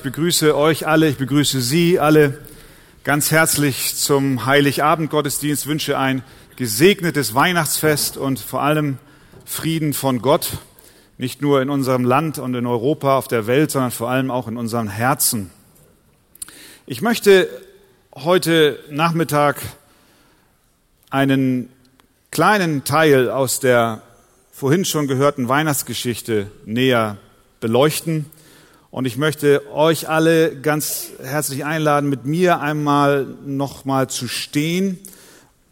[0.00, 2.38] ich begrüße euch alle, ich begrüße Sie alle
[3.04, 6.22] ganz herzlich zum Heiligabend-Gottesdienst, wünsche ein
[6.56, 8.96] gesegnetes Weihnachtsfest und vor allem
[9.44, 10.52] Frieden von Gott,
[11.18, 14.48] nicht nur in unserem Land und in Europa, auf der Welt, sondern vor allem auch
[14.48, 15.50] in unseren Herzen.
[16.86, 17.46] Ich möchte
[18.14, 19.60] heute Nachmittag
[21.10, 21.68] einen
[22.30, 24.00] kleinen Teil aus der
[24.50, 27.18] vorhin schon gehörten Weihnachtsgeschichte näher
[27.60, 28.24] beleuchten.
[28.90, 34.98] Und ich möchte euch alle ganz herzlich einladen, mit mir einmal nochmal zu stehen.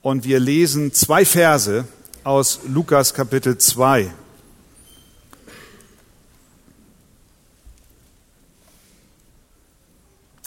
[0.02, 1.84] Und wir lesen zwei Verse
[2.22, 4.12] aus Lukas Kapitel 2.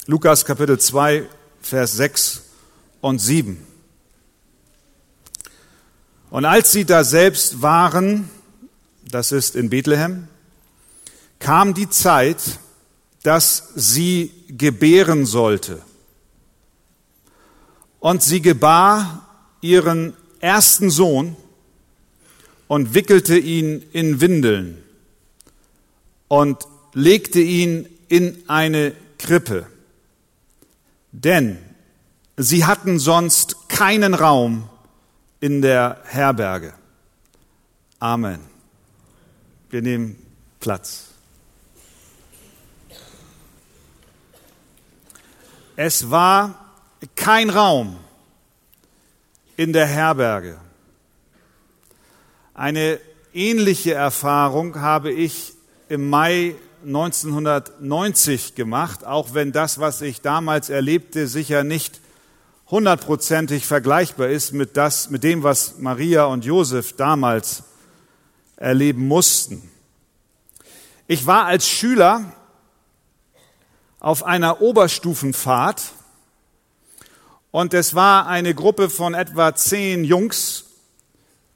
[0.06, 1.28] Lukas Kapitel 2,
[1.62, 2.42] Vers 6
[3.02, 3.68] und 7.
[6.30, 8.30] Und als sie da selbst waren,
[9.04, 10.30] das ist in Bethlehem,
[11.42, 12.38] kam die Zeit,
[13.24, 15.82] dass sie gebären sollte.
[18.00, 19.28] Und sie gebar
[19.62, 21.36] ihren ersten Sohn
[22.68, 24.82] und wickelte ihn in Windeln
[26.28, 29.68] und legte ihn in eine Krippe.
[31.12, 31.60] Denn
[32.38, 34.68] sie hatten sonst keinen Raum
[35.40, 36.74] in der Herberge.
[38.00, 38.40] Amen.
[39.70, 40.16] Wir nehmen
[40.60, 41.11] Platz.
[45.84, 46.54] Es war
[47.16, 47.98] kein Raum
[49.58, 50.60] in der Herberge.
[52.54, 53.00] Eine
[53.34, 55.54] ähnliche Erfahrung habe ich
[55.90, 56.54] im Mai
[56.86, 62.00] 1990 gemacht, auch wenn das, was ich damals erlebte, sicher nicht
[62.70, 67.64] hundertprozentig vergleichbar ist mit, das, mit dem, was Maria und Josef damals
[68.56, 69.68] erleben mussten.
[71.08, 72.34] Ich war als Schüler
[74.02, 75.94] auf einer Oberstufenfahrt
[77.52, 80.66] und es war eine Gruppe von etwa zehn Jungs,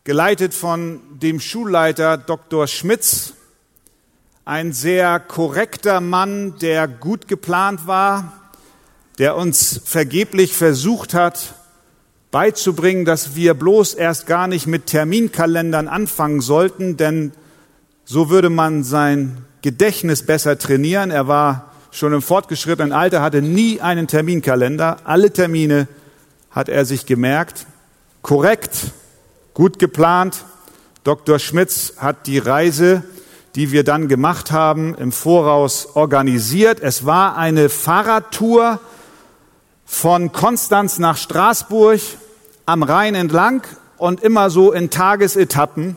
[0.03, 2.67] geleitet von dem Schulleiter Dr.
[2.67, 3.33] Schmitz,
[4.45, 8.51] ein sehr korrekter Mann, der gut geplant war,
[9.17, 11.55] der uns vergeblich versucht hat
[12.29, 17.31] beizubringen, dass wir bloß erst gar nicht mit Terminkalendern anfangen sollten, denn
[18.03, 21.09] so würde man sein Gedächtnis besser trainieren.
[21.09, 24.97] Er war schon im fortgeschrittenen Alter, hatte nie einen Terminkalender.
[25.05, 25.87] Alle Termine
[26.51, 27.65] hat er sich gemerkt.
[28.21, 28.91] Korrekt,
[29.53, 30.43] gut geplant.
[31.05, 31.39] Dr.
[31.39, 33.03] Schmitz hat die Reise,
[33.55, 36.81] die wir dann gemacht haben, im Voraus organisiert.
[36.81, 38.79] Es war eine Fahrradtour
[39.85, 42.01] von Konstanz nach Straßburg
[42.65, 43.63] am Rhein entlang
[43.97, 45.95] und immer so in Tagesetappen.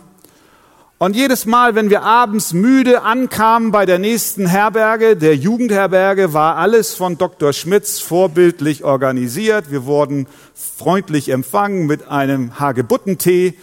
[0.99, 6.57] Und jedes Mal, wenn wir abends müde ankamen bei der nächsten Herberge, der Jugendherberge, war
[6.57, 7.53] alles von Dr.
[7.53, 9.71] Schmitz vorbildlich organisiert.
[9.71, 13.55] Wir wurden freundlich empfangen mit einem Hagebuttentee.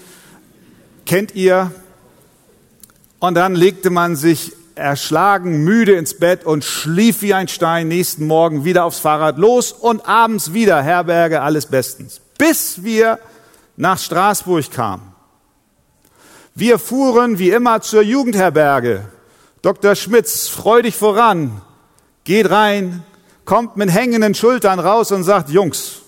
[1.05, 1.71] Kennt ihr?
[3.19, 7.89] Und dann legte man sich erschlagen, müde ins Bett und schlief wie ein Stein.
[7.89, 12.21] Nächsten Morgen wieder aufs Fahrrad los und abends wieder Herberge, alles bestens.
[12.37, 13.19] Bis wir
[13.75, 15.14] nach Straßburg kamen.
[16.57, 19.09] Wir fuhren wie immer zur Jugendherberge.
[19.61, 19.93] Dr.
[19.93, 21.61] Schmitz, freudig voran,
[22.23, 23.03] geht rein,
[23.43, 26.03] kommt mit hängenden Schultern raus und sagt, Jungs,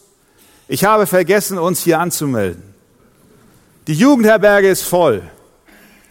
[0.69, 2.63] ich habe vergessen, uns hier anzumelden.
[3.87, 5.21] Die Jugendherberge ist voll.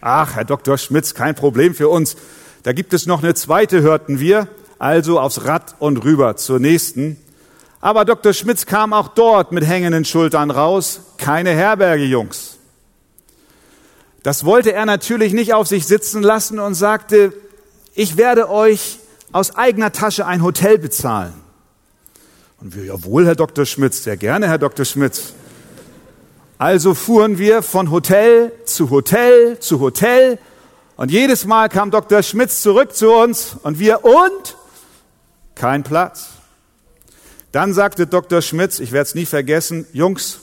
[0.01, 0.77] Ach, Herr Dr.
[0.77, 2.15] Schmitz, kein Problem für uns.
[2.61, 7.17] Da gibt es noch eine zweite, hörten wir, also aufs Rad und rüber zur nächsten.
[7.81, 8.33] Aber Dr.
[8.33, 11.01] Schmitz kam auch dort mit hängenden Schultern raus.
[11.17, 12.56] Keine Herberge, Jungs.
[14.27, 17.31] Das wollte er natürlich nicht auf sich sitzen lassen und sagte,
[17.95, 18.99] ich werde euch
[19.31, 21.33] aus eigener Tasche ein Hotel bezahlen.
[22.59, 23.65] Und wir, jawohl, Herr Dr.
[23.65, 24.83] Schmitz, sehr gerne, Herr Dr.
[24.83, 25.31] Schmitz.
[26.57, 30.39] Also fuhren wir von Hotel zu Hotel zu Hotel
[30.97, 32.21] und jedes Mal kam Dr.
[32.21, 34.57] Schmitz zurück zu uns und wir und
[35.55, 36.31] kein Platz.
[37.53, 38.41] Dann sagte Dr.
[38.41, 40.41] Schmitz, ich werde es nie vergessen, Jungs,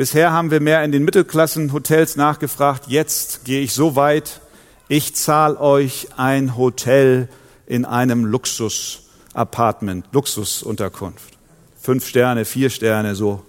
[0.00, 2.84] Bisher haben wir mehr in den Mittelklassenhotels nachgefragt.
[2.86, 4.40] Jetzt gehe ich so weit,
[4.88, 7.28] ich zahle euch ein Hotel
[7.66, 11.36] in einem Luxus-Apartment, Luxusunterkunft.
[11.78, 13.44] Fünf Sterne, vier Sterne, so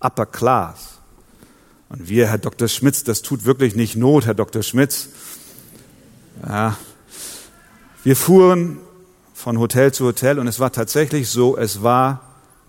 [0.00, 0.92] upper class.
[1.90, 2.68] Und wir, Herr Dr.
[2.68, 4.62] Schmitz, das tut wirklich nicht Not, Herr Dr.
[4.62, 5.10] Schmitz.
[6.48, 6.78] Ja.
[8.02, 8.78] Wir fuhren
[9.34, 12.22] von Hotel zu Hotel und es war tatsächlich so, es war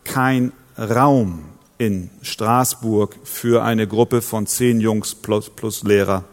[0.04, 6.25] kein Raum in Straßburg für eine Gruppe von zehn Jungs plus, plus Lehrer.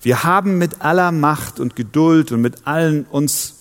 [0.00, 3.54] Wir haben mit aller Macht und Geduld und mit allen uns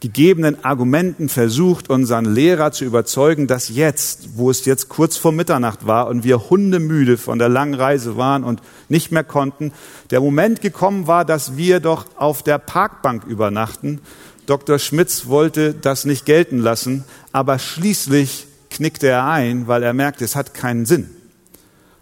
[0.00, 5.86] gegebenen Argumenten versucht, unseren Lehrer zu überzeugen, dass jetzt, wo es jetzt kurz vor Mitternacht
[5.86, 9.72] war und wir hundemüde von der langen Reise waren und nicht mehr konnten,
[10.10, 14.00] der Moment gekommen war, dass wir doch auf der Parkbank übernachten.
[14.46, 14.78] Dr.
[14.78, 18.45] Schmitz wollte das nicht gelten lassen, aber schließlich
[18.76, 21.08] knickte er ein, weil er merkte, es hat keinen Sinn.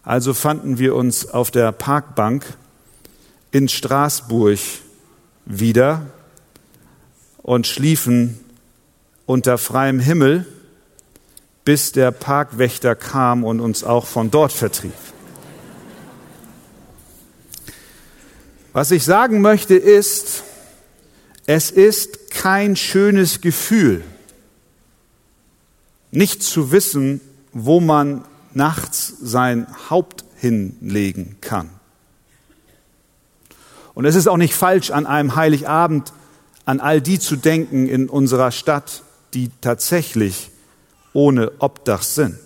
[0.03, 2.45] Also fanden wir uns auf der Parkbank
[3.51, 4.59] in Straßburg
[5.47, 6.07] wieder
[7.43, 8.41] und schliefen
[9.27, 10.47] unter freiem Himmel,
[11.65, 14.93] bis der Parkwächter kam und uns auch von dort vertrieb.
[18.73, 20.43] Was ich sagen möchte ist,
[21.47, 24.03] es ist kein schönes Gefühl,
[26.15, 27.21] nicht zu wissen,
[27.53, 31.71] wo man nachts sein Haupt hinlegen kann.
[33.95, 36.13] Und es ist auch nicht falsch, an einem Heiligabend
[36.65, 39.03] an all die zu denken in unserer Stadt,
[39.35, 40.51] die tatsächlich
[41.13, 42.39] ohne Obdach sind.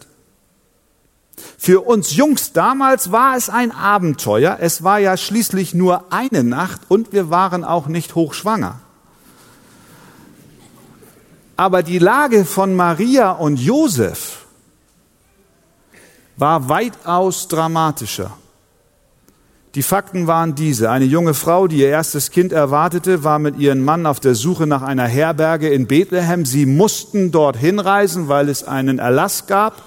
[1.57, 4.59] Für uns Jungs damals war es ein Abenteuer.
[4.61, 8.81] Es war ja schließlich nur eine Nacht und wir waren auch nicht hochschwanger.
[11.59, 14.47] Aber die Lage von Maria und Josef
[16.37, 18.31] war weitaus dramatischer.
[19.75, 20.89] Die Fakten waren diese.
[20.89, 24.69] Eine junge Frau, die ihr erstes Kind erwartete, war mit ihrem Mann auf der Suche
[24.69, 26.45] nach einer Herberge in Bethlehem.
[26.45, 29.83] Sie mussten dorthin reisen, weil es einen Erlass gab,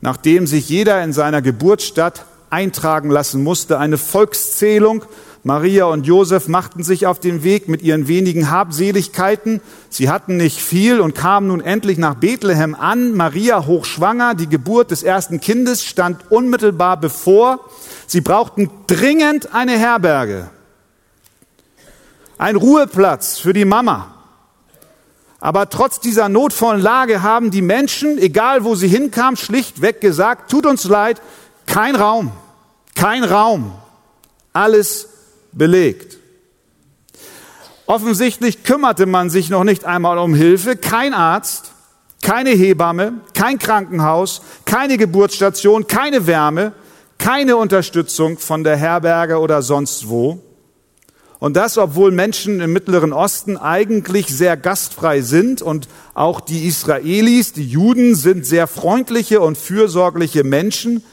[0.00, 3.78] nachdem sich jeder in seiner Geburtsstadt eintragen lassen musste.
[3.78, 5.04] Eine Volkszählung
[5.44, 9.60] Maria und Josef machten sich auf den Weg mit ihren wenigen Habseligkeiten.
[9.88, 13.14] Sie hatten nicht viel und kamen nun endlich nach Bethlehem an.
[13.14, 17.60] Maria hochschwanger, die Geburt des ersten Kindes stand unmittelbar bevor.
[18.06, 20.50] Sie brauchten dringend eine Herberge,
[22.36, 24.14] ein Ruheplatz für die Mama.
[25.40, 30.66] Aber trotz dieser notvollen Lage haben die Menschen, egal wo sie hinkamen, schlichtweg gesagt, tut
[30.66, 31.22] uns leid,
[31.66, 32.32] kein Raum,
[32.96, 33.72] kein Raum,
[34.52, 35.08] alles
[35.52, 36.18] belegt.
[37.86, 40.76] Offensichtlich kümmerte man sich noch nicht einmal um Hilfe.
[40.76, 41.72] Kein Arzt,
[42.22, 46.72] keine Hebamme, kein Krankenhaus, keine Geburtsstation, keine Wärme,
[47.16, 50.40] keine Unterstützung von der Herberge oder sonst wo.
[51.38, 57.52] Und das, obwohl Menschen im Mittleren Osten eigentlich sehr gastfrei sind und auch die Israelis,
[57.52, 61.04] die Juden sind sehr freundliche und fürsorgliche Menschen.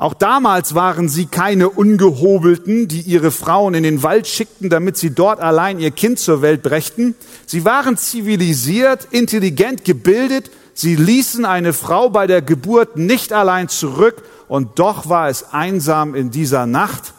[0.00, 5.10] Auch damals waren sie keine Ungehobelten, die ihre Frauen in den Wald schickten, damit sie
[5.10, 7.14] dort allein ihr Kind zur Welt brächten.
[7.44, 10.50] Sie waren zivilisiert, intelligent, gebildet.
[10.72, 14.22] Sie ließen eine Frau bei der Geburt nicht allein zurück.
[14.48, 17.12] Und doch war es einsam in dieser Nacht.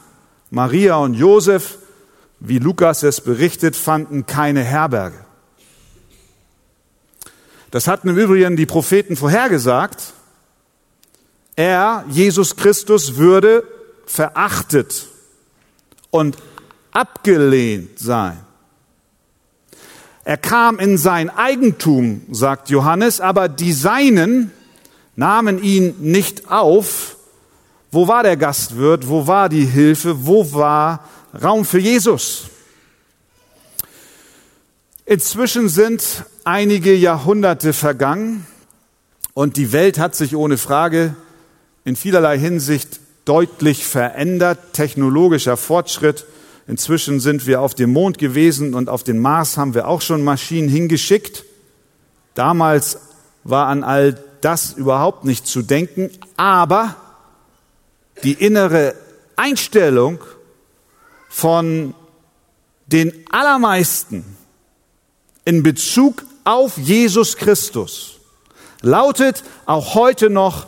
[0.50, 1.77] Maria und Josef,
[2.39, 5.19] wie Lukas es berichtet, fanden keine Herberge.
[7.69, 10.13] Das hatten im Übrigen die Propheten vorhergesagt.
[11.62, 13.63] Er, Jesus Christus, würde
[14.08, 15.06] verachtet
[16.10, 16.36] und
[16.92, 18.40] abgelehnt sein.
[20.24, 24.52] Er kam in sein Eigentum, sagt Johannes, aber die Seinen
[25.16, 27.18] nahmen ihn nicht auf.
[27.92, 29.08] Wo war der Gastwirt?
[29.08, 30.25] Wo war die Hilfe?
[30.25, 31.08] Wo war
[31.44, 32.46] Raum für Jesus?
[35.06, 38.48] Inzwischen sind einige Jahrhunderte vergangen
[39.36, 41.15] und die Welt hat sich ohne Frage
[41.84, 46.26] in vielerlei Hinsicht deutlich verändert, technologischer Fortschritt.
[46.68, 50.24] Inzwischen sind wir auf dem Mond gewesen und auf den Mars haben wir auch schon
[50.24, 51.44] Maschinen hingeschickt.
[52.34, 53.00] Damals
[53.44, 56.96] war an all das überhaupt nicht zu denken, aber
[58.24, 58.96] die innere
[59.36, 60.20] Einstellung
[61.30, 61.94] von
[62.88, 64.38] den allermeisten
[65.46, 68.20] in Bezug auf Jesus Christus
[68.82, 70.66] lautet auch heute noch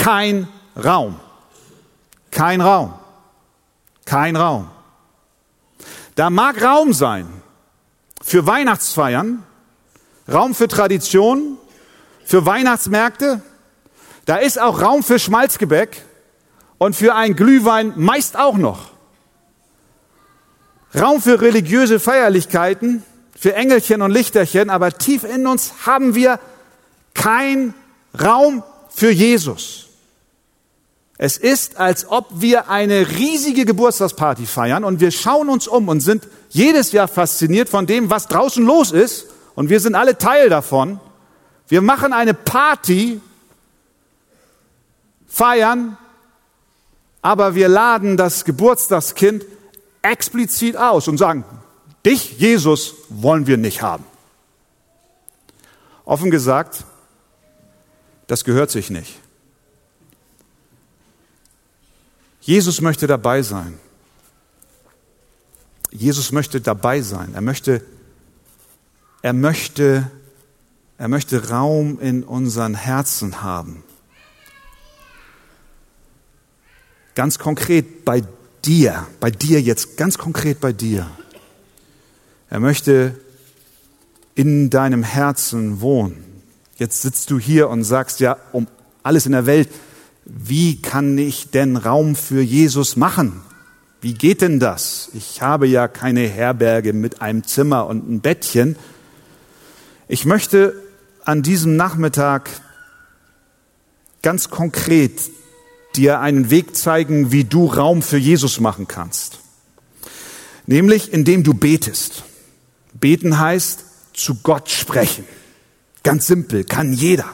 [0.00, 0.48] kein
[0.82, 1.20] Raum.
[2.30, 2.94] Kein Raum.
[4.06, 4.70] Kein Raum.
[6.14, 7.28] Da mag Raum sein
[8.22, 9.42] für Weihnachtsfeiern,
[10.30, 11.58] Raum für Traditionen,
[12.24, 13.42] für Weihnachtsmärkte.
[14.24, 16.02] Da ist auch Raum für Schmalzgebäck
[16.78, 18.90] und für ein Glühwein meist auch noch.
[20.98, 23.04] Raum für religiöse Feierlichkeiten,
[23.38, 26.40] für Engelchen und Lichterchen, aber tief in uns haben wir
[27.14, 27.74] kein
[28.20, 29.89] Raum für Jesus.
[31.22, 36.00] Es ist, als ob wir eine riesige Geburtstagsparty feiern und wir schauen uns um und
[36.00, 40.48] sind jedes Jahr fasziniert von dem, was draußen los ist und wir sind alle Teil
[40.48, 40.98] davon.
[41.68, 43.20] Wir machen eine Party,
[45.26, 45.98] feiern,
[47.20, 49.44] aber wir laden das Geburtstagskind
[50.00, 51.44] explizit aus und sagen,
[52.06, 54.06] Dich, Jesus, wollen wir nicht haben.
[56.06, 56.84] Offen gesagt,
[58.26, 59.20] das gehört sich nicht.
[62.40, 63.78] Jesus möchte dabei sein.
[65.90, 67.34] Jesus möchte dabei sein.
[67.34, 67.82] Er möchte,
[69.22, 70.10] er möchte,
[70.98, 73.82] er möchte Raum in unseren Herzen haben.
[77.14, 78.22] Ganz konkret bei
[78.64, 81.10] dir, bei dir jetzt, ganz konkret bei dir.
[82.48, 83.18] Er möchte
[84.34, 86.24] in deinem Herzen wohnen.
[86.76, 88.66] Jetzt sitzt du hier und sagst ja, um
[89.02, 89.68] alles in der Welt,
[90.24, 93.40] wie kann ich denn Raum für Jesus machen?
[94.00, 95.10] Wie geht denn das?
[95.14, 98.76] Ich habe ja keine Herberge mit einem Zimmer und einem Bettchen.
[100.08, 100.74] Ich möchte
[101.24, 102.48] an diesem Nachmittag
[104.22, 105.30] ganz konkret
[105.96, 109.40] dir einen Weg zeigen, wie du Raum für Jesus machen kannst.
[110.66, 112.22] Nämlich indem du betest.
[112.94, 115.24] Beten heißt zu Gott sprechen.
[116.02, 117.26] Ganz simpel, kann jeder.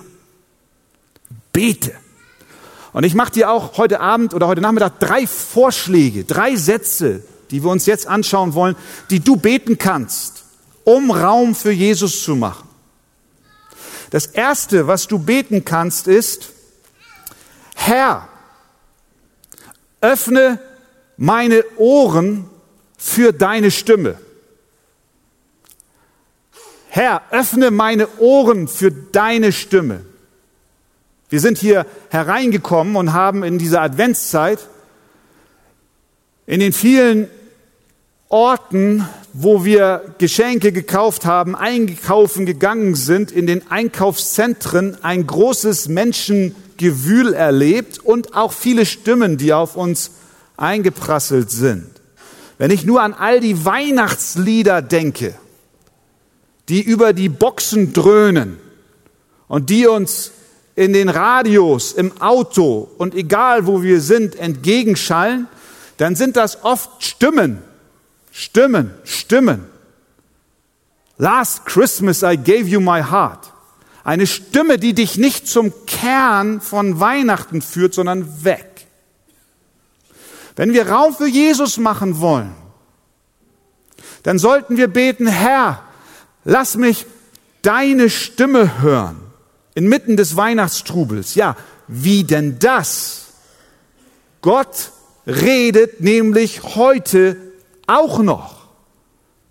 [1.53, 1.93] Bete.
[2.97, 7.63] Und ich mache dir auch heute Abend oder heute Nachmittag drei Vorschläge, drei Sätze, die
[7.63, 8.75] wir uns jetzt anschauen wollen,
[9.11, 10.45] die du beten kannst,
[10.83, 12.67] um Raum für Jesus zu machen.
[14.09, 16.53] Das Erste, was du beten kannst, ist,
[17.75, 18.31] Herr,
[20.01, 20.59] öffne
[21.19, 22.49] meine Ohren
[22.97, 24.17] für deine Stimme.
[26.89, 30.07] Herr, öffne meine Ohren für deine Stimme.
[31.29, 34.61] Wir sind hier hereingekommen und haben in dieser Adventszeit
[36.47, 37.29] in den vielen
[38.29, 47.35] Orten, wo wir Geschenke gekauft haben, eingekaufen gegangen sind, in den Einkaufszentren ein großes Menschengewühl
[47.35, 50.13] erlebt und auch viele Stimmen, die auf uns
[50.57, 51.87] eingeprasselt sind.
[52.59, 55.35] Wenn ich nur an all die Weihnachtslieder denke,
[56.69, 58.59] die über die Boxen dröhnen
[59.49, 60.33] und die uns
[60.77, 65.49] in den Radios, im Auto und egal wo wir sind, entgegenschallen,
[65.97, 67.63] dann sind das oft Stimmen,
[68.31, 69.65] Stimmen, Stimmen.
[71.17, 73.51] Last Christmas I gave you my heart.
[74.05, 78.87] Eine Stimme, die dich nicht zum Kern von Weihnachten führt, sondern weg.
[80.57, 82.55] Wenn wir Raum für Jesus machen wollen,
[84.23, 85.83] dann sollten wir beten, Herr,
[86.45, 87.07] lass mich
[87.63, 89.26] deine Stimme hören
[89.77, 91.37] inmitten des Weihnachtstrubels.
[91.37, 91.55] Ja,
[91.87, 93.27] wie denn das?
[94.41, 94.91] Gott
[95.27, 97.37] redet nämlich heute
[97.87, 98.67] auch noch.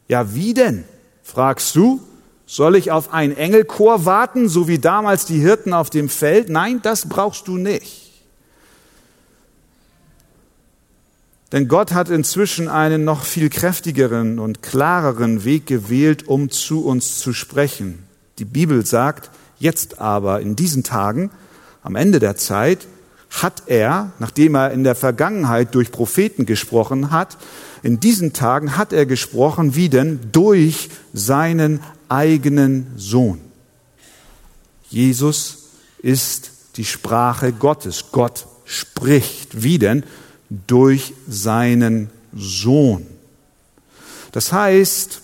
[0.09, 0.83] Ja, wie denn?
[1.23, 2.01] fragst du.
[2.47, 6.49] Soll ich auf einen Engelchor warten, so wie damals die Hirten auf dem Feld?
[6.49, 8.11] Nein, das brauchst du nicht.
[11.51, 17.19] Denn Gott hat inzwischen einen noch viel kräftigeren und klareren Weg gewählt, um zu uns
[17.19, 18.03] zu sprechen.
[18.37, 21.31] Die Bibel sagt, Jetzt aber, in diesen Tagen,
[21.83, 22.87] am Ende der Zeit,
[23.29, 27.37] hat er, nachdem er in der Vergangenheit durch Propheten gesprochen hat,
[27.83, 30.19] in diesen Tagen hat er gesprochen, wie denn?
[30.31, 33.39] Durch seinen eigenen Sohn.
[34.89, 35.65] Jesus
[35.99, 38.05] ist die Sprache Gottes.
[38.11, 39.61] Gott spricht.
[39.61, 40.03] Wie denn?
[40.67, 43.05] Durch seinen Sohn.
[44.31, 45.21] Das heißt,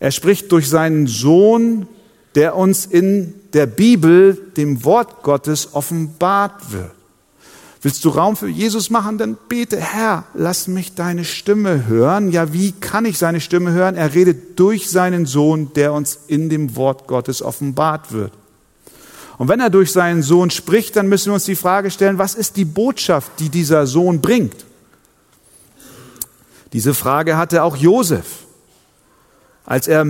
[0.00, 1.86] er spricht durch seinen Sohn,
[2.34, 6.92] der uns in der Bibel, dem Wort Gottes, offenbart wird.
[7.80, 9.18] Willst du Raum für Jesus machen?
[9.18, 12.32] Dann bete, Herr, lass mich deine Stimme hören.
[12.32, 13.94] Ja, wie kann ich seine Stimme hören?
[13.94, 18.32] Er redet durch seinen Sohn, der uns in dem Wort Gottes offenbart wird.
[19.38, 22.34] Und wenn er durch seinen Sohn spricht, dann müssen wir uns die Frage stellen, was
[22.34, 24.66] ist die Botschaft, die dieser Sohn bringt?
[26.72, 28.26] Diese Frage hatte auch Josef,
[29.64, 30.04] als er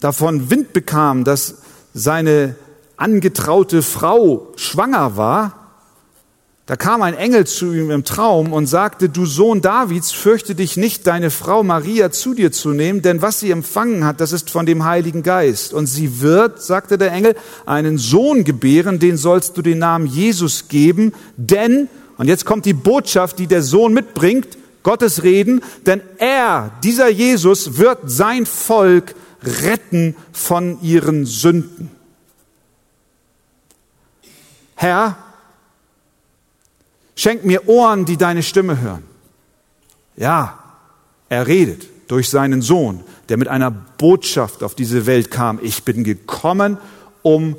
[0.00, 1.58] davon Wind bekam, dass
[1.94, 2.56] seine
[2.96, 5.60] angetraute Frau schwanger war,
[6.70, 10.76] da kam ein Engel zu ihm im Traum und sagte, du Sohn Davids, fürchte dich
[10.76, 14.50] nicht, deine Frau Maria zu dir zu nehmen, denn was sie empfangen hat, das ist
[14.50, 15.72] von dem Heiligen Geist.
[15.72, 17.34] Und sie wird, sagte der Engel,
[17.66, 22.72] einen Sohn gebären, den sollst du den Namen Jesus geben, denn, und jetzt kommt die
[22.72, 30.16] Botschaft, die der Sohn mitbringt, Gottes Reden, denn er, dieser Jesus, wird sein Volk retten
[30.32, 31.90] von ihren Sünden.
[34.74, 35.16] Herr,
[37.16, 39.04] schenk mir Ohren, die deine Stimme hören.
[40.16, 40.58] Ja,
[41.28, 45.60] er redet durch seinen Sohn, der mit einer Botschaft auf diese Welt kam.
[45.62, 46.78] Ich bin gekommen,
[47.22, 47.56] um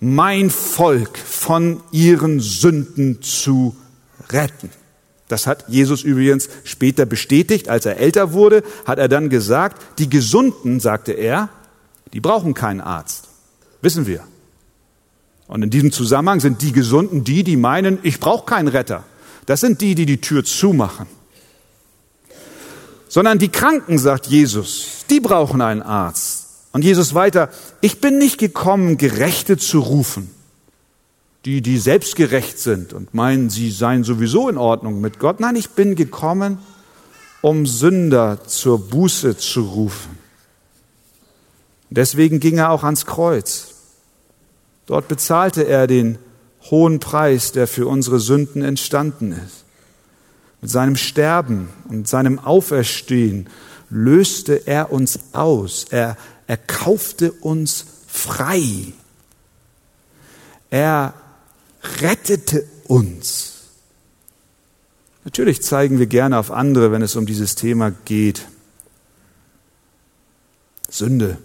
[0.00, 3.76] mein Volk von ihren Sünden zu
[4.30, 4.70] retten.
[5.30, 10.10] Das hat Jesus übrigens später bestätigt, als er älter wurde, hat er dann gesagt, die
[10.10, 11.48] Gesunden, sagte er,
[12.12, 13.28] die brauchen keinen Arzt.
[13.80, 14.24] Wissen wir.
[15.46, 19.04] Und in diesem Zusammenhang sind die Gesunden die, die meinen, ich brauche keinen Retter.
[19.46, 21.06] Das sind die, die die Tür zumachen.
[23.08, 26.46] Sondern die Kranken, sagt Jesus, die brauchen einen Arzt.
[26.72, 30.30] Und Jesus weiter, ich bin nicht gekommen, Gerechte zu rufen,
[31.44, 35.40] die, die selbstgerecht sind und meinen, sie seien sowieso in Ordnung mit Gott.
[35.40, 36.58] Nein, ich bin gekommen,
[37.40, 40.18] um Sünder zur Buße zu rufen.
[41.88, 43.74] Deswegen ging er auch ans Kreuz.
[44.86, 46.18] Dort bezahlte er den
[46.70, 49.64] hohen Preis, der für unsere Sünden entstanden ist.
[50.60, 53.48] Mit seinem Sterben und seinem Auferstehen
[53.88, 55.86] löste er uns aus.
[55.90, 56.16] Er,
[56.46, 58.92] er kaufte uns frei.
[60.68, 61.14] Er
[62.00, 63.50] rettete uns.
[65.24, 68.46] Natürlich zeigen wir gerne auf andere, wenn es um dieses Thema geht.
[70.88, 71.38] Sünde.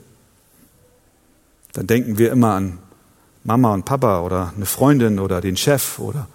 [1.73, 2.79] Dann denken wir immer an
[3.43, 6.27] Mama und Papa oder eine Freundin oder den Chef oder,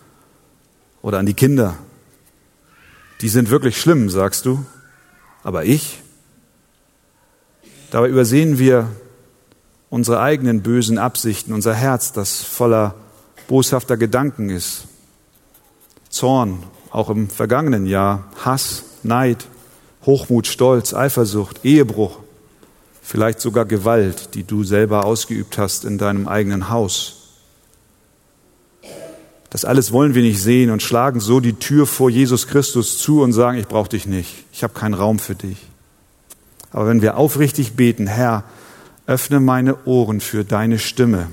[1.02, 1.76] oder an die Kinder.
[3.20, 4.64] Die sind wirklich schlimm, sagst du.
[5.42, 6.02] Aber ich?
[7.90, 8.88] Dabei übersehen wir
[9.88, 12.94] unsere eigenen bösen Absichten, unser Herz, das voller
[13.50, 14.84] boshafter Gedanken ist.
[16.08, 19.44] Zorn, auch im vergangenen Jahr, Hass, Neid,
[20.06, 22.20] Hochmut, Stolz, Eifersucht, Ehebruch,
[23.02, 27.16] vielleicht sogar Gewalt, die du selber ausgeübt hast in deinem eigenen Haus.
[29.50, 33.20] Das alles wollen wir nicht sehen und schlagen so die Tür vor Jesus Christus zu
[33.20, 35.58] und sagen, ich brauche dich nicht, ich habe keinen Raum für dich.
[36.70, 38.44] Aber wenn wir aufrichtig beten, Herr,
[39.08, 41.26] öffne meine Ohren für deine Stimme,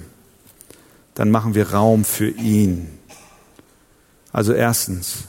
[1.18, 3.00] dann machen wir Raum für ihn.
[4.32, 5.24] Also erstens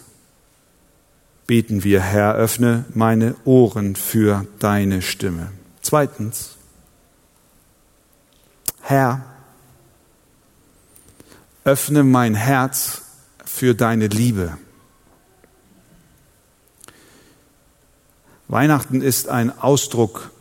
[1.47, 5.51] beten wir, Herr, öffne meine Ohren für deine Stimme.
[5.81, 6.57] Zweitens,
[8.83, 9.25] Herr,
[11.65, 13.01] öffne mein Herz
[13.47, 14.59] für deine Liebe.
[18.47, 20.33] Weihnachten ist ein Ausdruck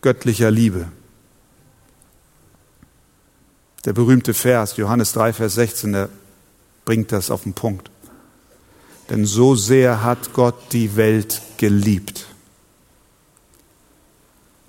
[0.00, 0.88] göttlicher Liebe.
[3.86, 6.08] Der berühmte Vers, Johannes 3, Vers 16, der
[6.84, 7.88] bringt das auf den Punkt.
[9.08, 12.26] Denn so sehr hat Gott die Welt geliebt,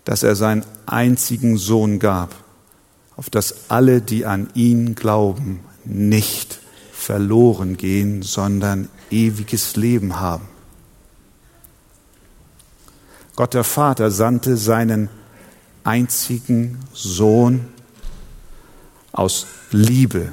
[0.05, 2.35] dass er seinen einzigen Sohn gab,
[3.15, 6.59] auf dass alle, die an ihn glauben, nicht
[6.93, 10.47] verloren gehen, sondern ewiges Leben haben.
[13.35, 15.09] Gott der Vater sandte seinen
[15.83, 17.65] einzigen Sohn
[19.17, 20.31] aus Liebe,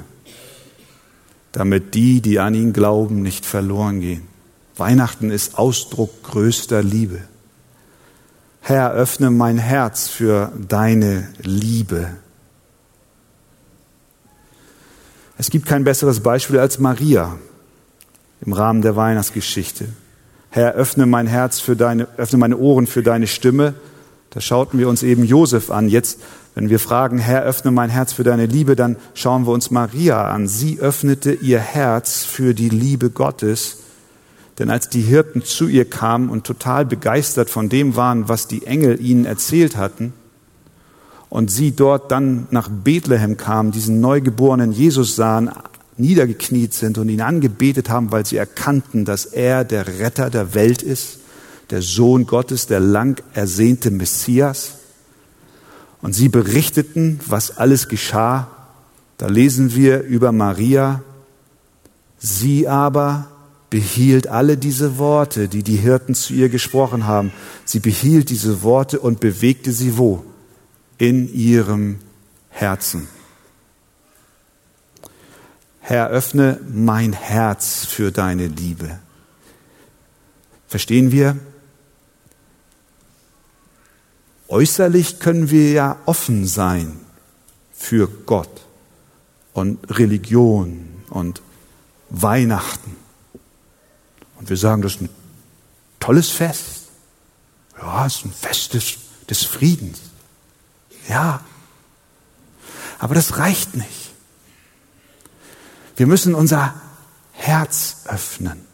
[1.51, 4.27] damit die, die an ihn glauben, nicht verloren gehen.
[4.77, 7.21] Weihnachten ist Ausdruck größter Liebe.
[8.61, 12.09] Herr, öffne mein Herz für deine Liebe.
[15.37, 17.37] Es gibt kein besseres Beispiel als Maria
[18.45, 19.87] im Rahmen der Weihnachtsgeschichte.
[20.49, 23.75] Herr, öffne mein Herz für deine, öffne meine Ohren für deine Stimme.
[24.29, 25.89] Da schauten wir uns eben Josef an.
[25.89, 26.19] Jetzt,
[26.55, 30.29] wenn wir fragen, Herr, öffne mein Herz für deine Liebe, dann schauen wir uns Maria
[30.31, 30.47] an.
[30.47, 33.77] Sie öffnete ihr Herz für die Liebe Gottes
[34.59, 38.65] denn als die Hirten zu ihr kamen und total begeistert von dem waren, was die
[38.65, 40.13] Engel ihnen erzählt hatten,
[41.27, 45.49] und sie dort dann nach Bethlehem kamen, diesen neugeborenen Jesus sahen,
[45.97, 50.81] niedergekniet sind und ihn angebetet haben, weil sie erkannten, dass er der Retter der Welt
[50.81, 51.19] ist,
[51.71, 54.75] der Sohn Gottes, der lang ersehnte Messias.
[56.05, 58.47] Und sie berichteten, was alles geschah.
[59.17, 61.01] Da lesen wir über Maria.
[62.19, 63.27] Sie aber
[63.71, 67.31] behielt alle diese Worte, die die Hirten zu ihr gesprochen haben.
[67.65, 70.23] Sie behielt diese Worte und bewegte sie wo?
[70.99, 71.97] In ihrem
[72.49, 73.07] Herzen.
[75.79, 78.99] Herr, öffne mein Herz für deine Liebe.
[80.67, 81.35] Verstehen wir?
[84.55, 86.97] Äußerlich können wir ja offen sein
[87.73, 88.61] für Gott
[89.51, 91.41] und Religion und
[92.09, 92.95] Weihnachten.
[94.39, 95.09] Und wir sagen, das ist ein
[95.99, 96.83] tolles Fest.
[97.77, 98.93] Ja, es ist ein Fest des,
[99.29, 99.99] des Friedens.
[101.09, 101.41] Ja.
[102.97, 104.13] Aber das reicht nicht.
[105.97, 106.75] Wir müssen unser
[107.33, 108.64] Herz öffnen.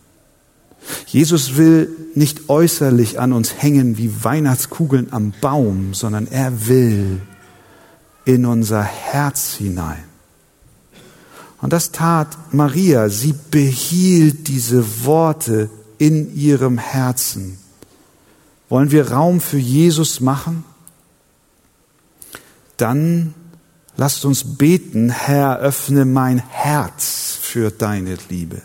[1.06, 7.22] Jesus will nicht äußerlich an uns hängen wie Weihnachtskugeln am Baum, sondern er will
[8.26, 10.04] in unser Herz hinein.
[11.62, 13.10] Und das tat Maria.
[13.10, 17.60] Sie behielt diese Worte in ihrem Herzen.
[18.70, 20.64] Wollen wir Raum für Jesus machen?
[22.78, 23.36] Dann
[23.98, 28.64] lasst uns beten, Herr, öffne mein Herz für deine Liebe.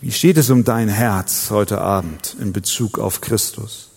[0.00, 3.88] Wie steht es um dein Herz heute Abend in Bezug auf Christus?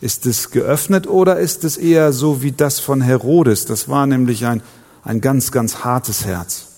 [0.00, 3.64] Ist es geöffnet oder ist es eher so wie das von Herodes?
[3.64, 4.62] Das war nämlich ein,
[5.02, 6.73] ein ganz, ganz hartes Herz.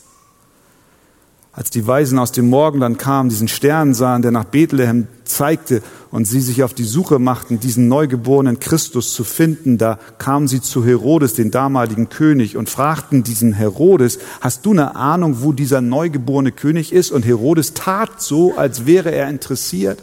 [1.57, 6.27] Als die Weisen aus dem Morgenland kamen, diesen Stern sahen, der nach Bethlehem zeigte und
[6.27, 10.85] sie sich auf die Suche machten, diesen neugeborenen Christus zu finden, da kamen sie zu
[10.85, 16.53] Herodes, den damaligen König, und fragten diesen Herodes, hast du eine Ahnung, wo dieser neugeborene
[16.53, 17.11] König ist?
[17.11, 20.03] Und Herodes tat so, als wäre er interessiert.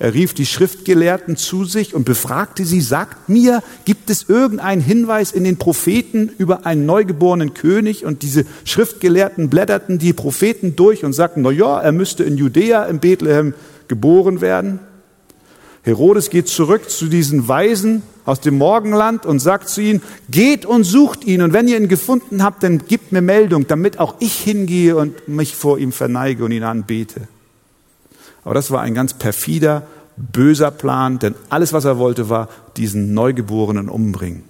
[0.00, 5.32] Er rief die Schriftgelehrten zu sich und befragte sie, sagt mir, gibt es irgendeinen Hinweis
[5.32, 8.04] in den Propheten über einen neugeborenen König?
[8.04, 12.84] Und diese Schriftgelehrten blätterten die Propheten durch und sagten, na ja, er müsste in Judäa,
[12.84, 13.54] in Bethlehem
[13.88, 14.78] geboren werden.
[15.82, 20.84] Herodes geht zurück zu diesen Weisen aus dem Morgenland und sagt zu ihnen, geht und
[20.84, 24.34] sucht ihn und wenn ihr ihn gefunden habt, dann gebt mir Meldung, damit auch ich
[24.34, 27.22] hingehe und mich vor ihm verneige und ihn anbete.
[28.48, 29.82] Aber das war ein ganz perfider,
[30.16, 34.42] böser Plan, denn alles, was er wollte, war diesen Neugeborenen umbringen.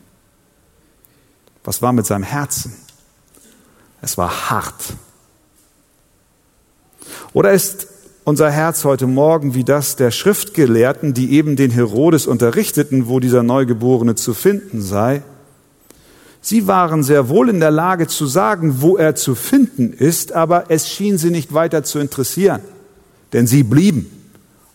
[1.65, 2.77] Was war mit seinem Herzen?
[4.01, 4.95] Es war hart.
[7.33, 7.89] Oder ist
[8.23, 13.43] unser Herz heute Morgen wie das der Schriftgelehrten, die eben den Herodes unterrichteten, wo dieser
[13.43, 15.25] Neugeborene zu finden sei?
[16.41, 20.67] Sie waren sehr wohl in der Lage zu sagen, wo er zu finden ist, aber
[20.69, 22.61] es schien sie nicht weiter zu interessieren.
[23.33, 24.11] Denn sie blieben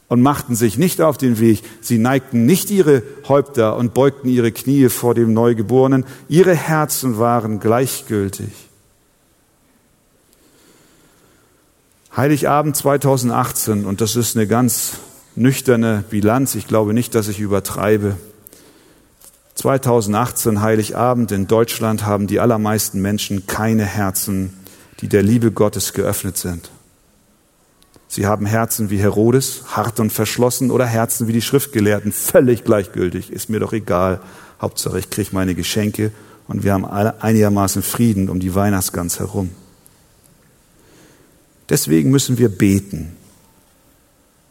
[0.07, 1.63] und machten sich nicht auf den Weg.
[1.81, 6.05] Sie neigten nicht ihre Häupter und beugten ihre Knie vor dem Neugeborenen.
[6.29, 8.51] Ihre Herzen waren gleichgültig.
[12.15, 14.97] Heiligabend 2018, und das ist eine ganz
[15.35, 18.17] nüchterne Bilanz, ich glaube nicht, dass ich übertreibe.
[19.55, 24.53] 2018 Heiligabend in Deutschland haben die allermeisten Menschen keine Herzen,
[25.01, 26.69] die der Liebe Gottes geöffnet sind.
[28.13, 33.31] Sie haben Herzen wie Herodes, hart und verschlossen, oder Herzen wie die Schriftgelehrten, völlig gleichgültig,
[33.31, 34.21] ist mir doch egal.
[34.61, 36.11] Hauptsache, ich kriege meine Geschenke
[36.47, 39.49] und wir haben einigermaßen Frieden um die Weihnachtsgans herum.
[41.69, 43.17] Deswegen müssen wir beten.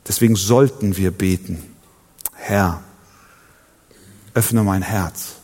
[0.09, 1.63] Deswegen sollten wir beten.
[2.35, 2.83] Herr,
[4.35, 5.35] öffne mein Herz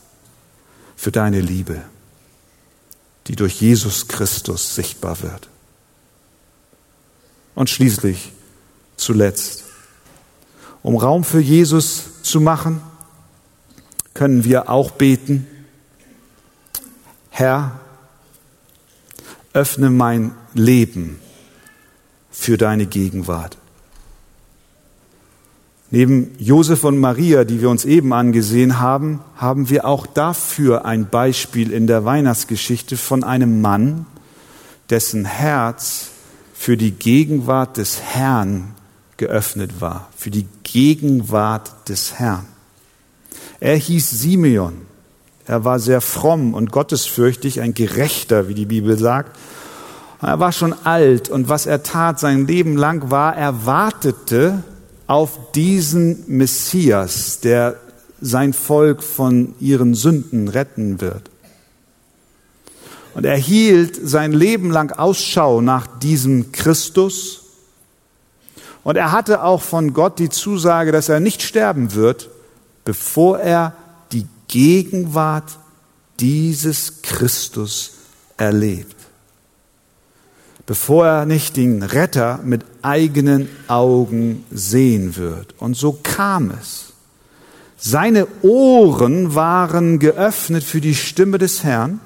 [0.97, 1.83] für deine Liebe,
[3.29, 5.49] die durch Jesus Christus sichtbar wird.
[7.59, 8.31] Und schließlich,
[8.97, 9.65] zuletzt,
[10.85, 12.81] um Raum für Jesus zu machen,
[14.15, 15.45] können wir auch beten,
[17.31, 17.81] Herr,
[19.55, 21.19] öffne mein Leben
[22.31, 23.59] für deine Gegenwart.
[25.91, 31.09] Neben Josef und Maria, die wir uns eben angesehen haben, haben wir auch dafür ein
[31.09, 34.07] Beispiel in der Weihnachtsgeschichte von einem Mann,
[34.91, 36.13] dessen Herz
[36.59, 38.75] für die Gegenwart des Herrn
[39.17, 42.47] geöffnet war, für die Gegenwart des Herrn.
[43.61, 44.75] Er hieß Simeon.
[45.47, 49.39] Er war sehr fromm und gottesfürchtig, ein Gerechter, wie die Bibel sagt.
[50.21, 54.65] Er war schon alt und was er tat sein Leben lang war, er wartete
[55.07, 57.77] auf diesen Messias, der
[58.21, 61.31] sein Volk von ihren Sünden retten wird.
[63.19, 67.47] Und er hielt sein Leben lang Ausschau nach diesem Christus.
[68.85, 72.31] Und er hatte auch von Gott die Zusage, dass er nicht sterben wird,
[72.85, 73.73] bevor er
[74.13, 75.59] die Gegenwart
[76.21, 77.95] dieses Christus
[78.37, 78.95] erlebt.
[80.65, 85.57] Bevor er nicht den Retter mit eigenen Augen sehen wird.
[85.59, 86.93] Und so kam es.
[87.77, 91.99] Seine Ohren waren geöffnet für die Stimme des Herrn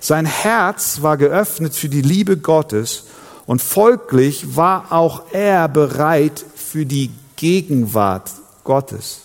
[0.00, 3.04] sein Herz war geöffnet für die Liebe Gottes
[3.46, 8.30] und folglich war auch er bereit für die Gegenwart
[8.64, 9.22] Gottes.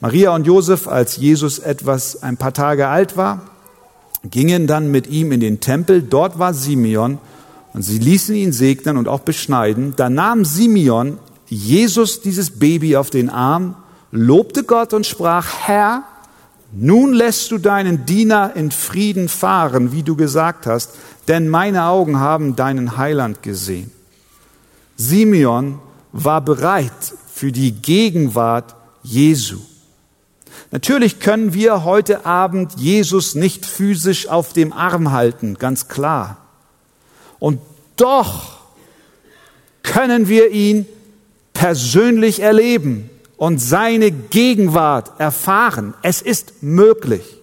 [0.00, 3.42] Maria und Josef, als Jesus etwas ein paar Tage alt war,
[4.22, 6.02] gingen dann mit ihm in den Tempel.
[6.02, 7.18] Dort war Simeon
[7.72, 9.94] und sie ließen ihn segnen und auch beschneiden.
[9.96, 13.74] Da nahm Simeon Jesus dieses Baby auf den Arm,
[14.12, 16.04] lobte Gott und sprach, Herr,
[16.72, 20.92] nun lässt du deinen Diener in Frieden fahren, wie du gesagt hast,
[21.26, 23.90] denn meine Augen haben deinen Heiland gesehen.
[24.96, 25.78] Simeon
[26.12, 29.58] war bereit für die Gegenwart Jesu.
[30.70, 36.38] Natürlich können wir heute Abend Jesus nicht physisch auf dem Arm halten, ganz klar.
[37.38, 37.60] Und
[37.96, 38.58] doch
[39.82, 40.86] können wir ihn
[41.54, 45.94] persönlich erleben und seine Gegenwart erfahren.
[46.02, 47.38] Es ist möglich.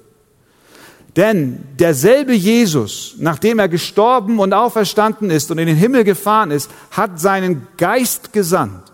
[1.16, 6.70] Denn derselbe Jesus, nachdem er gestorben und auferstanden ist und in den Himmel gefahren ist,
[6.92, 8.92] hat seinen Geist gesandt,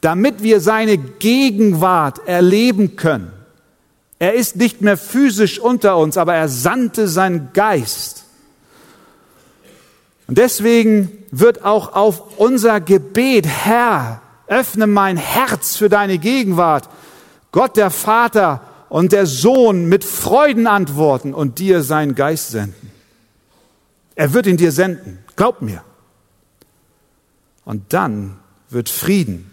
[0.00, 3.32] damit wir seine Gegenwart erleben können.
[4.20, 8.24] Er ist nicht mehr physisch unter uns, aber er sandte seinen Geist.
[10.28, 16.90] Und deswegen wird auch auf unser Gebet, Herr, öffne mein Herz für deine Gegenwart,
[17.52, 22.90] Gott der Vater und der Sohn mit Freuden antworten und dir seinen Geist senden.
[24.16, 25.82] Er wird ihn dir senden, glaub mir.
[27.64, 28.36] Und dann
[28.68, 29.50] wird Frieden,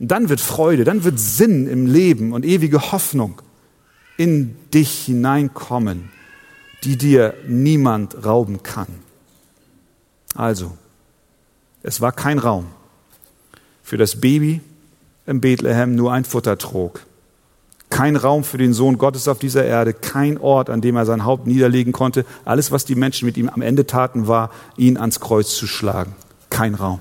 [0.00, 3.40] und dann wird Freude, dann wird Sinn im Leben und ewige Hoffnung
[4.16, 6.10] in dich hineinkommen,
[6.84, 8.88] die dir niemand rauben kann.
[10.34, 10.76] Also,
[11.82, 12.66] es war kein Raum
[13.88, 14.60] für das Baby
[15.24, 17.00] im Bethlehem, nur ein Futtertrog.
[17.88, 21.24] Kein Raum für den Sohn Gottes auf dieser Erde, kein Ort, an dem er sein
[21.24, 22.26] Haupt niederlegen konnte.
[22.44, 26.14] Alles, was die Menschen mit ihm am Ende taten, war, ihn ans Kreuz zu schlagen.
[26.50, 27.00] Kein Raum.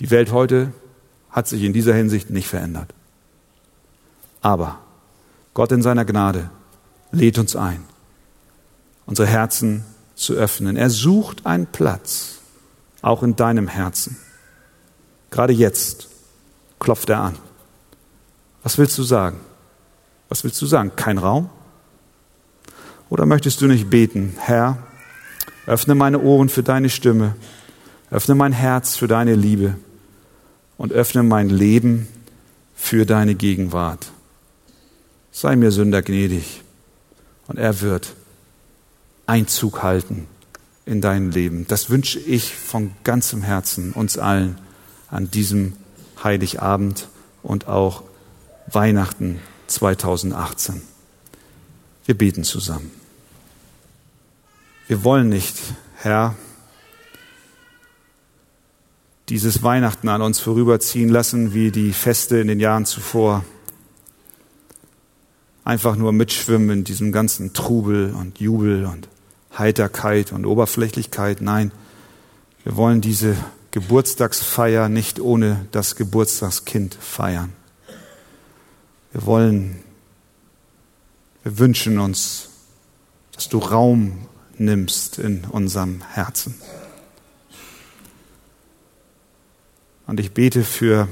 [0.00, 0.74] Die Welt heute
[1.30, 2.92] hat sich in dieser Hinsicht nicht verändert.
[4.42, 4.80] Aber
[5.54, 6.50] Gott in seiner Gnade
[7.10, 7.82] lädt uns ein,
[9.06, 9.84] unsere Herzen
[10.14, 10.76] zu öffnen.
[10.76, 12.40] Er sucht einen Platz,
[13.00, 14.18] auch in deinem Herzen.
[15.32, 16.08] Gerade jetzt
[16.78, 17.38] klopft er an.
[18.62, 19.40] Was willst du sagen?
[20.28, 20.92] Was willst du sagen?
[20.94, 21.50] Kein Raum?
[23.08, 24.78] Oder möchtest du nicht beten, Herr,
[25.66, 27.34] öffne meine Ohren für deine Stimme,
[28.10, 29.76] öffne mein Herz für deine Liebe
[30.76, 32.08] und öffne mein Leben
[32.74, 34.12] für deine Gegenwart.
[35.30, 36.62] Sei mir Sünder gnädig
[37.46, 38.14] und er wird
[39.26, 40.26] Einzug halten
[40.84, 41.66] in dein Leben.
[41.68, 44.58] Das wünsche ich von ganzem Herzen uns allen
[45.12, 45.74] an diesem
[46.24, 47.08] Heiligabend
[47.42, 48.02] und auch
[48.66, 50.82] Weihnachten 2018.
[52.06, 52.90] Wir beten zusammen.
[54.88, 55.56] Wir wollen nicht,
[55.96, 56.34] Herr,
[59.28, 63.44] dieses Weihnachten an uns vorüberziehen lassen wie die Feste in den Jahren zuvor
[65.64, 69.08] einfach nur mitschwimmen in diesem ganzen Trubel und Jubel und
[69.56, 71.40] Heiterkeit und Oberflächlichkeit.
[71.40, 71.70] Nein,
[72.64, 73.36] wir wollen diese
[73.72, 77.52] Geburtstagsfeier nicht ohne das Geburtstagskind feiern.
[79.12, 79.82] Wir wollen,
[81.42, 82.50] wir wünschen uns,
[83.32, 86.54] dass du Raum nimmst in unserem Herzen.
[90.06, 91.08] Und ich bete für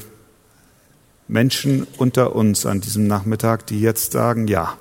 [1.29, 4.77] Menschen unter uns an diesem Nachmittag, die jetzt sagen, ja,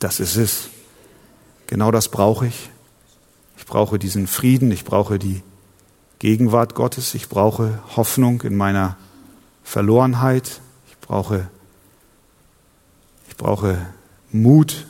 [0.00, 0.68] das ist es.
[1.66, 2.70] Genau das brauche ich.
[3.56, 5.42] Ich brauche diesen Frieden, ich brauche die
[6.26, 8.96] Gegenwart Gottes, ich brauche Hoffnung in meiner
[9.62, 11.46] Verlorenheit, ich brauche,
[13.28, 13.86] ich brauche
[14.32, 14.88] Mut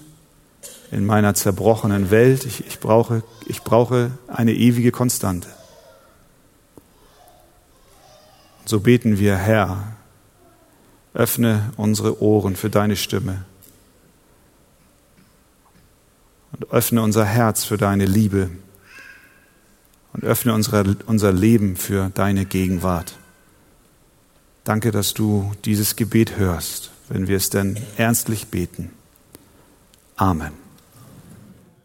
[0.91, 5.51] in meiner zerbrochenen Welt, ich, ich, brauche, ich brauche eine ewige Konstante.
[8.65, 9.93] So beten wir, Herr,
[11.13, 13.45] Öffne unsere Ohren für deine Stimme.
[16.53, 18.49] Und öffne unser Herz für deine Liebe
[20.17, 23.19] und öffne unsere, unser Leben für deine Gegenwart.
[24.65, 28.91] Danke, dass du dieses Gebet hörst, wenn wir es denn ernstlich beten.
[30.17, 30.66] Amen.